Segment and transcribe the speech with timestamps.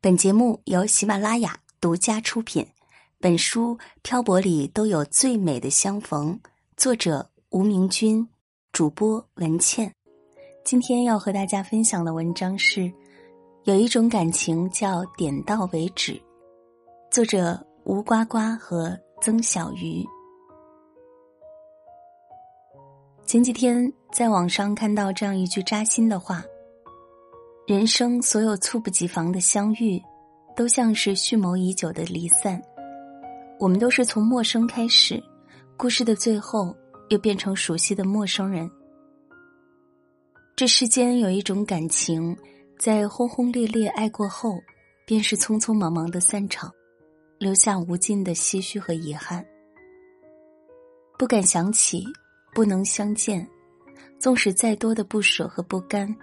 [0.00, 2.64] 本节目由喜马拉雅独家出品。
[3.18, 6.38] 本书《漂泊里都有最美的相逢》，
[6.76, 8.24] 作者吴明君，
[8.70, 9.92] 主播文倩。
[10.64, 12.92] 今天要和大家分享的文章是：
[13.64, 16.16] 有一种感情叫点到为止。
[17.10, 20.06] 作者吴呱呱和曾小鱼。
[23.26, 26.44] 前几天在网上看到这样一句扎心的话。
[27.68, 30.02] 人生所有猝不及防的相遇，
[30.56, 32.58] 都像是蓄谋已久的离散。
[33.60, 35.22] 我们都是从陌生开始，
[35.76, 36.74] 故事的最后
[37.10, 38.70] 又变成熟悉的陌生人。
[40.56, 42.34] 这世间有一种感情，
[42.78, 44.58] 在轰轰烈烈爱过后，
[45.04, 46.72] 便是匆匆忙忙的散场，
[47.38, 49.44] 留下无尽的唏嘘和遗憾。
[51.18, 52.02] 不敢想起，
[52.54, 53.46] 不能相见，
[54.18, 56.16] 纵使再多的不舍和不甘。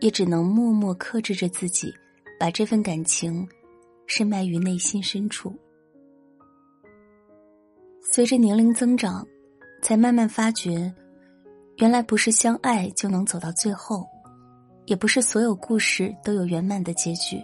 [0.00, 1.92] 也只能默默克制着自己，
[2.38, 3.46] 把这份感情
[4.06, 5.54] 深埋于内心深处。
[8.02, 9.26] 随着年龄增长，
[9.82, 10.94] 才慢慢发觉，
[11.78, 14.06] 原来不是相爱就能走到最后，
[14.86, 17.42] 也不是所有故事都有圆满的结局。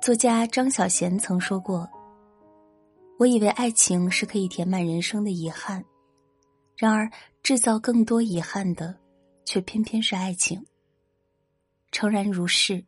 [0.00, 1.88] 作家张小娴曾说过
[3.18, 5.84] ：“我以为爱情是可以填满人生的遗憾，
[6.76, 7.10] 然而
[7.42, 8.94] 制造更多遗憾的。”
[9.48, 10.62] 却偏偏是爱情。
[11.90, 12.84] 诚然如是。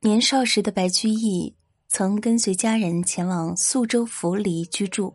[0.00, 1.54] 年少时的白居易
[1.86, 5.12] 曾跟随家人前往宿州府里居住。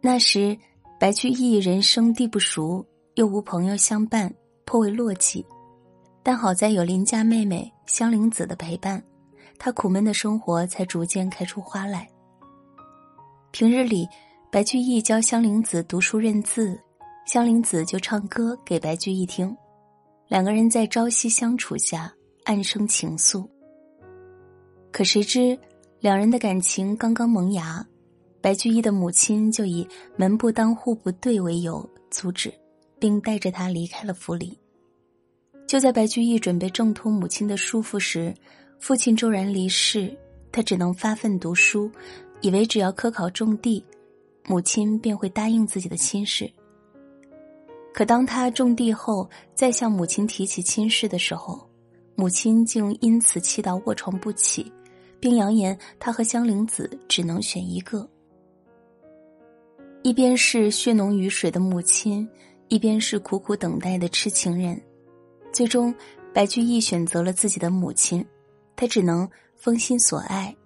[0.00, 0.56] 那时，
[1.00, 4.32] 白居易人生地不熟，又无朋友相伴，
[4.64, 5.44] 颇为落寂。
[6.22, 9.02] 但好在有邻家妹妹香菱子的陪伴，
[9.58, 12.08] 他苦闷的生活才逐渐开出花来。
[13.50, 14.06] 平日里，
[14.48, 16.80] 白居易教香菱子读书认字。
[17.30, 19.56] 香菱子就唱歌给白居易听，
[20.26, 23.48] 两个人在朝夕相处下暗生情愫。
[24.90, 25.56] 可谁知，
[26.00, 27.86] 两人的感情刚刚萌芽，
[28.40, 32.52] 白居易的母亲就以门不当户不对为由阻止，
[32.98, 34.58] 并带着他离开了府里。
[35.68, 38.34] 就在白居易准备挣脱母亲的束缚时，
[38.80, 40.12] 父亲骤然离世，
[40.50, 41.88] 他只能发奋读书，
[42.40, 43.84] 以为只要科考中第，
[44.48, 46.52] 母亲便会答应自己的亲事。
[47.92, 51.68] 可当他种地后，再向母亲提起亲事的时候，
[52.14, 54.72] 母亲竟因此气到卧床不起，
[55.18, 58.08] 并扬言他和香菱子只能选一个。
[60.02, 62.26] 一边是血浓于水的母亲，
[62.68, 64.80] 一边是苦苦等待的痴情人，
[65.52, 65.94] 最终
[66.32, 68.24] 白居易选择了自己的母亲，
[68.76, 70.56] 他只能封心所爱，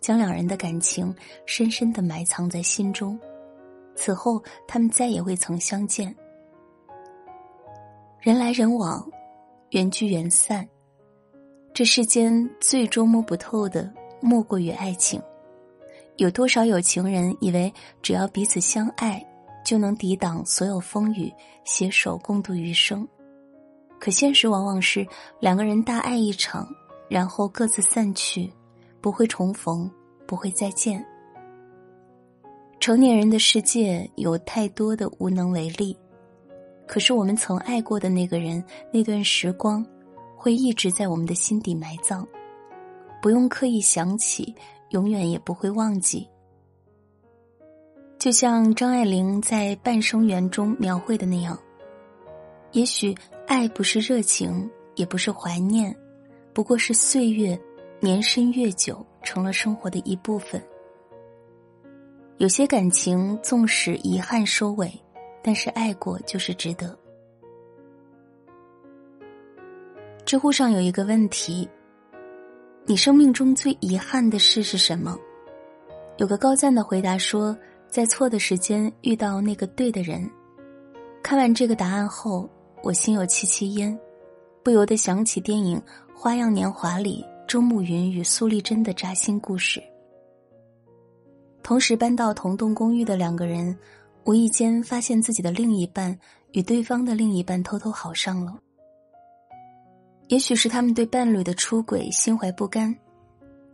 [0.00, 1.14] 将两人的感情
[1.46, 3.18] 深深的埋藏在心中。
[3.94, 6.14] 此后，他们再也未曾相见。
[8.22, 9.04] 人来人往，
[9.70, 10.64] 缘聚缘散。
[11.74, 15.20] 这世间最捉摸不透的，莫过于爱情。
[16.18, 19.20] 有多少有情人以为只要彼此相爱，
[19.64, 21.32] 就能抵挡所有风雨，
[21.64, 23.04] 携手共度余生？
[23.98, 25.04] 可现实往往是
[25.40, 26.64] 两个人大爱一场，
[27.08, 28.48] 然后各自散去，
[29.00, 29.90] 不会重逢，
[30.28, 31.04] 不会再见。
[32.78, 35.98] 成年人的世界有太多的无能为力。
[36.86, 38.62] 可是我们曾爱过的那个人，
[38.92, 39.84] 那段时光，
[40.36, 42.26] 会一直在我们的心底埋葬，
[43.20, 44.54] 不用刻意想起，
[44.90, 46.28] 永远也不会忘记。
[48.18, 51.58] 就像张爱玲在《半生缘》中描绘的那样，
[52.72, 53.14] 也许
[53.46, 55.94] 爱不是热情，也不是怀念，
[56.52, 57.58] 不过是岁月
[58.00, 60.62] 年深月久，成了生活的一部分。
[62.38, 64.92] 有些感情，纵使遗憾收尾。
[65.42, 66.96] 但是爱过就是值得。
[70.24, 71.68] 知乎上有一个问题：
[72.86, 75.18] 你生命中最遗憾的事是什么？
[76.18, 77.56] 有个高赞的回答说，
[77.88, 80.30] 在错的时间遇到那个对的人。
[81.22, 82.48] 看完这个答案后，
[82.82, 83.98] 我心有戚戚焉，
[84.62, 85.76] 不由得想起电影
[86.14, 89.82] 《花样年华》里周慕云与苏丽珍的扎心故事。
[91.62, 93.76] 同时搬到同栋公寓的两个人。
[94.24, 96.16] 无意间发现自己的另一半
[96.52, 98.56] 与对方的另一半偷偷好上了，
[100.28, 102.94] 也许是他们对伴侣的出轨心怀不甘，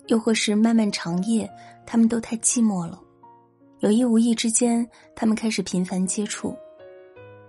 [0.07, 1.51] 又或是漫漫长夜，
[1.85, 2.99] 他们都太寂寞了。
[3.81, 6.57] 有意无意之间，他们开始频繁接触，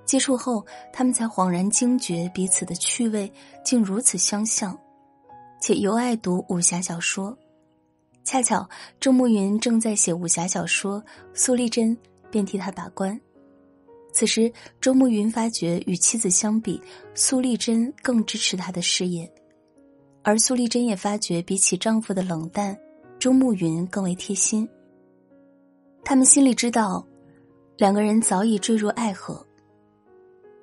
[0.05, 3.31] 接触后，他们才恍然惊觉彼此的趣味
[3.63, 4.77] 竟如此相像，
[5.61, 7.35] 且尤爱读武侠小说。
[8.25, 8.69] 恰巧
[8.99, 11.01] 周慕云正在写武侠小说，
[11.33, 11.97] 苏丽珍。
[12.29, 13.19] 便替他把关。
[14.11, 16.81] 此时，周慕云发觉与妻子相比，
[17.13, 19.31] 苏丽珍更支持他的事业。
[20.23, 22.77] 而苏丽珍也发觉，比起丈夫的冷淡，
[23.19, 24.67] 周慕云更为贴心。
[26.03, 27.05] 他们心里知道，
[27.77, 29.45] 两个人早已坠入爱河。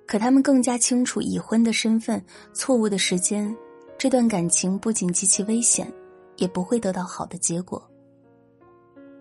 [0.06, 2.22] 可他们更加清楚已婚的身份、
[2.52, 3.56] 错误的时间，
[3.96, 5.92] 这段感情不仅极其危险，
[6.36, 7.88] 也不会得到好的结果。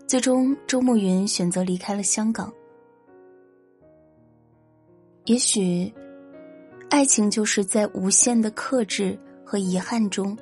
[0.07, 2.53] 最终，周慕云选择离开了香港。
[5.25, 5.91] 也许，
[6.91, 10.37] 爱情就是在无限的克制和遗憾中，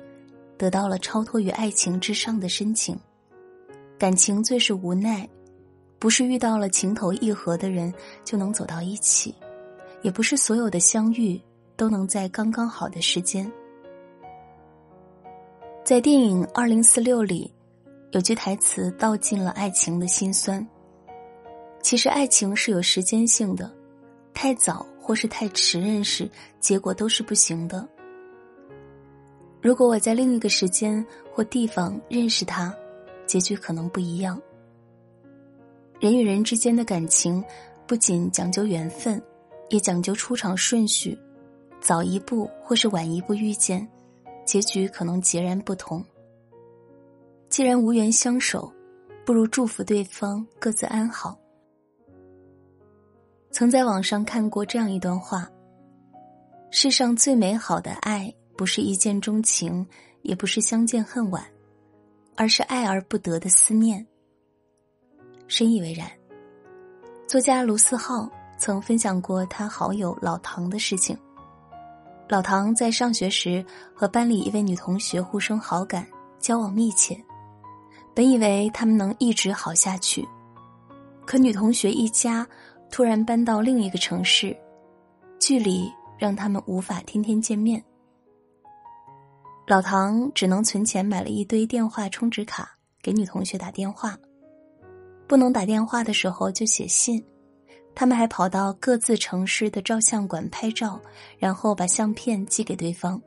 [0.58, 2.94] 得到了超脱于爱情之上的深情。
[3.98, 5.26] 感情最是无奈，
[5.98, 9.34] 不是遇到了情投意合的人就能走到一起。
[10.02, 11.40] 也不是所有的相遇
[11.74, 13.50] 都能在刚刚好的时间。
[15.82, 17.50] 在电影《二零四六》里，
[18.14, 20.64] 有句台词道尽了爱情的辛酸。
[21.82, 23.68] 其实，爱情是有时间性的，
[24.32, 26.30] 太早或是太迟认识，
[26.60, 27.84] 结果都是不行的。
[29.60, 32.72] 如果我在另一个时间或地方认识他，
[33.26, 34.40] 结局可能不一样。
[35.98, 37.44] 人与人之间的感情，
[37.84, 39.20] 不仅讲究缘分。
[39.70, 41.18] 也讲究出场顺序，
[41.80, 43.88] 早一步或是晚一步遇见，
[44.44, 46.04] 结局可能截然不同。
[47.54, 48.68] 既然无缘相守，
[49.24, 51.38] 不如祝福对方各自安好。
[53.52, 55.48] 曾在网上看过这样一段话：
[56.72, 59.86] 世上最美好的爱，不是一见钟情，
[60.22, 61.44] 也不是相见恨晚，
[62.34, 64.04] 而是爱而不得的思念。
[65.46, 66.10] 深以为然。
[67.28, 68.28] 作家卢思浩。
[68.58, 71.16] 曾分享过他好友老唐的事情。
[72.28, 73.64] 老唐在上学时
[73.94, 76.04] 和班里一位女同学互生好感，
[76.40, 77.16] 交往密切，
[78.14, 80.26] 本以为他们能一直好下去，
[81.26, 82.46] 可女同学一家
[82.90, 84.56] 突然搬到另一个城市，
[85.40, 87.82] 距离让他们无法天天见面。
[89.66, 94.16] 老唐只能存钱买了一堆电话充值卡给女同学打电话，
[95.26, 97.24] 不能打电话的时候就写信。
[97.96, 101.00] 他们还跑到各自城市的照相馆拍照，
[101.38, 103.20] 然后把相片寄给对方。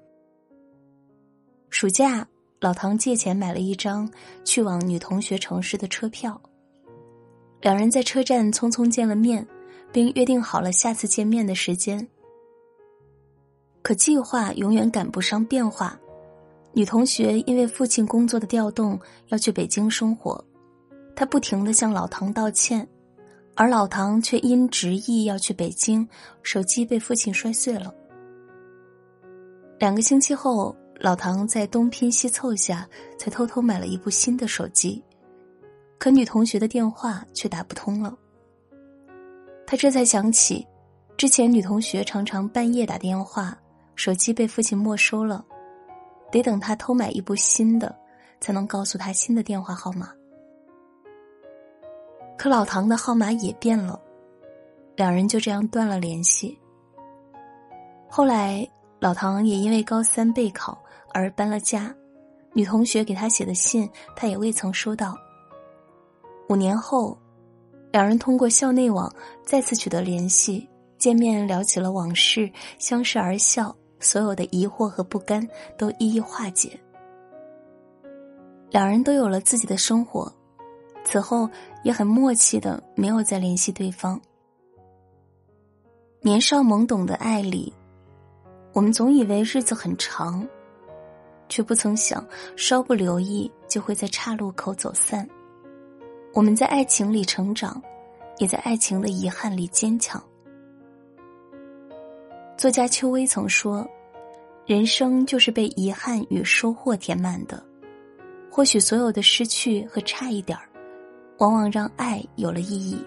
[1.69, 2.27] 暑假，
[2.59, 4.09] 老唐借钱买了一张
[4.43, 6.39] 去往女同学城市的车票。
[7.61, 9.45] 两人在车站匆匆见了面，
[9.91, 12.07] 并约定好了下次见面的时间。
[13.81, 15.99] 可计划永远赶不上变化，
[16.73, 20.43] 女同学因为父亲工作的调动要去北京生活，
[21.15, 22.87] 她不停的向老唐道歉。
[23.55, 26.07] 而老唐却因执意要去北京，
[26.43, 27.91] 手机被父亲摔碎了。
[29.79, 32.87] 两个星期后，老唐在东拼西凑下，
[33.19, 35.03] 才偷偷买了一部新的手机，
[35.99, 38.17] 可女同学的电话却打不通了。
[39.65, 40.65] 他这才想起，
[41.15, 43.55] 之前女同学常常半夜打电话，
[43.95, 45.45] 手机被父亲没收了，
[46.31, 47.95] 得等他偷买一部新的，
[48.39, 50.11] 才能告诉他新的电话号码。
[52.39, 53.99] 可老唐的号码也变了，
[54.95, 56.57] 两人就这样断了联系。
[58.09, 58.67] 后来，
[58.99, 60.81] 老唐也因为高三备考
[61.17, 61.93] 而搬了家，
[62.53, 65.15] 女同学给他写的信，他也未曾收到。
[66.49, 67.17] 五年后，
[67.91, 69.11] 两人通过校内网
[69.43, 75.45] 再次取得联系，见面聊起了往事，相视而笑，所有的疑惑和不甘
[75.77, 76.79] 都一一化解。
[78.69, 80.31] 两人都有了自己的生活。
[81.03, 81.49] 此后
[81.83, 84.19] 也很默契的没有再联系对方。
[86.19, 87.73] 年少懵懂的爱里，
[88.73, 90.45] 我们总以为日子很长，
[91.49, 92.25] 却不曾想
[92.55, 95.27] 稍不留意就会在岔路口走散。
[96.33, 97.81] 我们在爱情里成长，
[98.37, 100.21] 也在爱情的遗憾里坚强。
[102.57, 103.87] 作家邱薇曾说
[104.65, 107.63] ：“人生就是被遗憾与收获填满的。
[108.51, 110.63] 或许所有的失去和差一点儿。”
[111.39, 112.97] 往往让爱有了意义，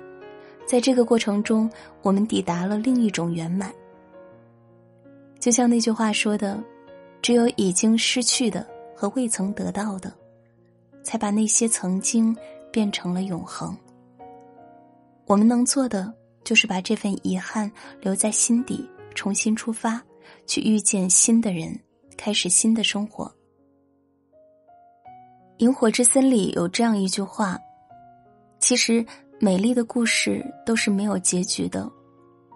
[0.65, 1.69] 在这个过程中，
[2.01, 3.75] 我们抵达了另一种圆满。
[5.41, 6.63] 就像那句话说的
[7.23, 10.13] ：“只有已经失去的和未曾得到的，
[11.03, 12.37] 才把那些曾经
[12.73, 13.77] 变成了永恒。”
[15.27, 16.13] 我们能做的
[16.43, 18.85] 就是把这份遗憾留在心底，
[19.15, 20.03] 重新出发，
[20.47, 21.79] 去遇见新的人，
[22.17, 23.27] 开始新的生活。
[25.59, 27.59] 《萤火之森》里有这样一句话。
[28.59, 29.05] 其实，
[29.39, 31.91] 美丽的故事都是没有结局的，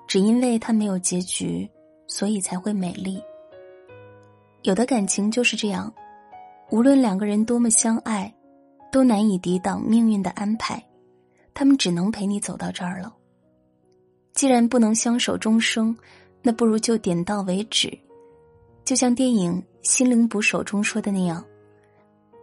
[0.08, 1.70] 只因为它没有结局，
[2.08, 3.22] 所以才会美丽。
[4.64, 5.92] 有的感情就是这样，
[6.70, 8.34] 无论两个人多么相爱，
[8.90, 10.82] 都难以抵挡命运的安排，
[11.52, 13.14] 他们只能陪你走到这儿了。
[14.32, 15.94] 既然不能相守终生，
[16.40, 17.96] 那不如就点到为止。
[18.86, 19.52] 就像电影
[19.82, 21.44] 《心灵捕手中说的那样，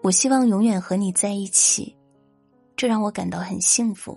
[0.04, 1.96] 我希望永远和你在一起，
[2.76, 4.16] 这让我感到很幸福。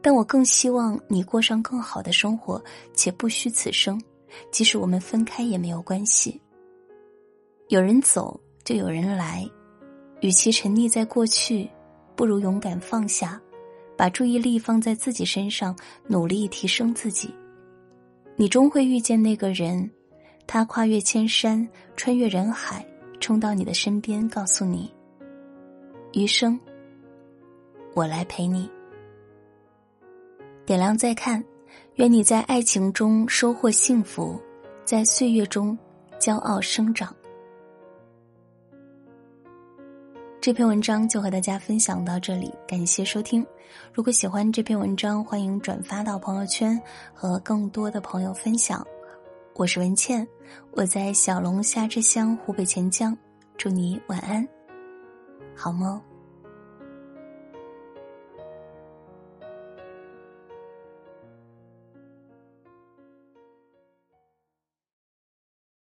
[0.00, 2.64] 但我更希望你过上更好的生活，
[2.94, 4.00] 且不虚此生。
[4.50, 6.40] 即使我们分开也没有关系。
[7.68, 9.46] 有人走，就有人来。
[10.20, 11.68] 与其沉溺在过去，
[12.16, 13.38] 不如勇敢放下，
[13.94, 17.32] 把注意力放在自己身上，努力提升自己。
[18.36, 19.88] 你终会遇见那个人，
[20.46, 22.82] 他跨越千山，穿越人海，
[23.20, 24.90] 冲到你的身边，告诉你：
[26.14, 26.58] 余生，
[27.92, 28.66] 我来陪你。
[30.64, 31.44] 点亮再看，
[31.96, 34.40] 愿你在爱情中收获幸福，
[34.86, 35.78] 在岁月中
[36.18, 37.14] 骄傲生长。
[40.40, 43.44] 这篇文章就和大家分享到这里，感谢收听。
[43.92, 46.80] 如果喜欢这篇文章，欢迎转发到朋友圈
[47.12, 48.86] 和更多的朋友分享。
[49.54, 50.26] 我是文倩，
[50.70, 53.16] 我在小龙虾之乡湖北潜江，
[53.56, 54.46] 祝你晚安，
[55.56, 56.00] 好梦。